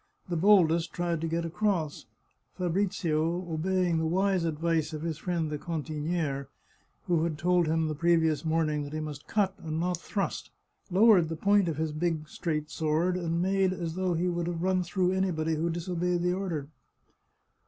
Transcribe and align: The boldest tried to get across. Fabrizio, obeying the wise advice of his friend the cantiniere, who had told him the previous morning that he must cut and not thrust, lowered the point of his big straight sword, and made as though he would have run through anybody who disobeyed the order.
The 0.29 0.35
boldest 0.35 0.91
tried 0.93 1.21
to 1.21 1.27
get 1.27 1.45
across. 1.45 2.07
Fabrizio, 2.57 3.47
obeying 3.53 3.99
the 3.99 4.07
wise 4.07 4.45
advice 4.45 4.93
of 4.93 5.03
his 5.03 5.19
friend 5.19 5.51
the 5.51 5.59
cantiniere, 5.59 6.47
who 7.05 7.23
had 7.23 7.37
told 7.37 7.67
him 7.67 7.87
the 7.87 7.93
previous 7.93 8.43
morning 8.43 8.81
that 8.81 8.93
he 8.93 8.99
must 8.99 9.27
cut 9.27 9.53
and 9.59 9.79
not 9.79 9.97
thrust, 9.99 10.49
lowered 10.89 11.29
the 11.29 11.35
point 11.35 11.67
of 11.67 11.77
his 11.77 11.91
big 11.91 12.27
straight 12.27 12.71
sword, 12.71 13.15
and 13.15 13.43
made 13.43 13.73
as 13.73 13.93
though 13.93 14.15
he 14.15 14.27
would 14.27 14.47
have 14.47 14.63
run 14.63 14.81
through 14.81 15.11
anybody 15.11 15.53
who 15.53 15.69
disobeyed 15.69 16.23
the 16.23 16.33
order. 16.33 16.67